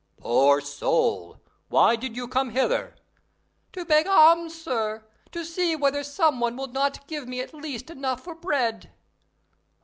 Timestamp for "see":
5.45-5.75